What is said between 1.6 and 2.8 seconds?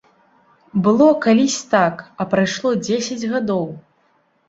так, а прайшло